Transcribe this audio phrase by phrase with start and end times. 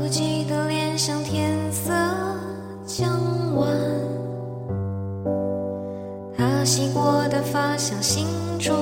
[0.00, 1.92] 不羁的脸，像天色
[2.86, 3.68] 将晚，
[6.34, 8.26] 她洗过的发，像心
[8.58, 8.74] 中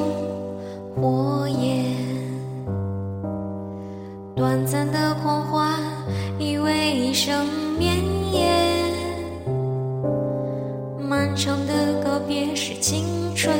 [0.95, 1.87] 火焰。
[4.37, 5.81] 短暂的狂欢，
[6.39, 7.97] 以为一生绵
[8.33, 8.95] 延
[11.01, 13.53] 漫长的告别，是青春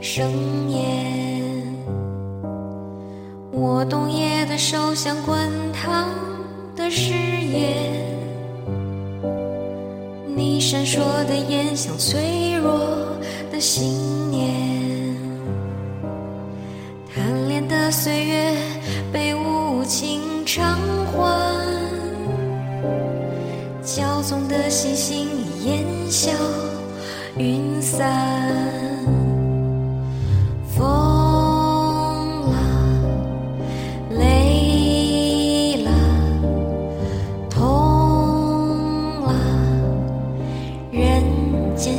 [0.00, 0.30] 盛
[0.70, 1.42] 宴。
[3.50, 5.36] 我冬夜的手，像滚
[5.72, 6.06] 烫。
[6.78, 7.92] 的誓言。
[10.36, 13.18] 你闪烁的眼像脆弱
[13.50, 15.16] 的信念，
[17.12, 18.54] 贪恋的岁月
[19.12, 21.20] 被无情偿还，
[23.84, 26.30] 骄纵的星星已烟消
[27.36, 28.08] 云散，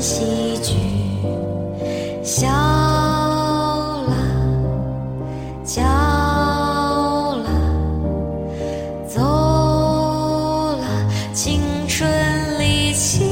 [0.01, 0.75] 喜剧，
[2.23, 4.15] 笑了，
[5.65, 5.83] 叫
[7.35, 7.49] 了，
[9.05, 10.83] 走了，
[11.33, 12.09] 青春
[12.59, 13.25] 离奇。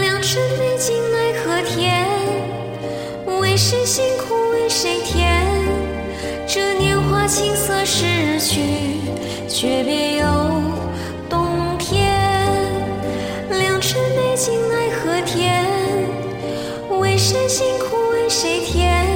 [0.00, 2.08] 良辰美景奈何天，
[3.40, 5.44] 为谁辛苦为谁甜？
[6.46, 9.00] 这年华青涩逝去，
[9.48, 10.26] 却别有
[14.42, 15.64] 辰美景奈何天，
[16.98, 19.06] 为谁辛苦为谁甜？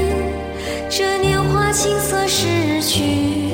[0.89, 3.51] 这年华青涩逝去，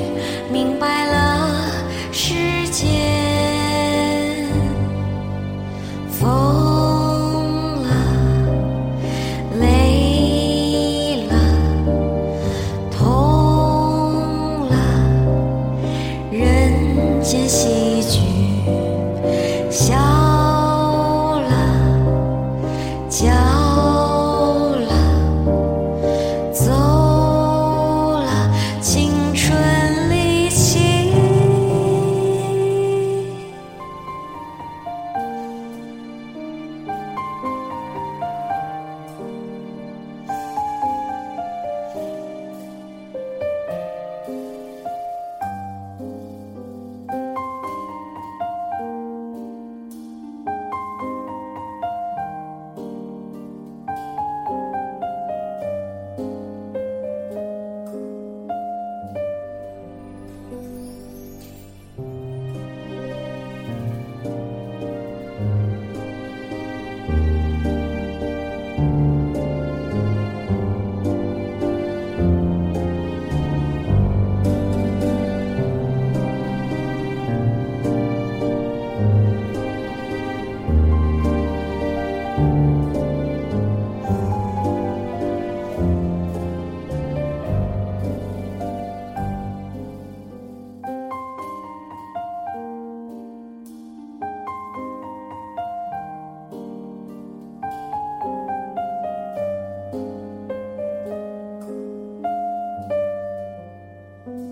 [0.51, 1.71] 明白了
[2.11, 2.35] 时
[2.69, 4.47] 间。
[6.11, 7.89] 疯了，
[9.59, 11.33] 累了，
[12.91, 14.75] 痛了，
[16.31, 18.19] 人间喜剧，
[19.71, 19.95] 笑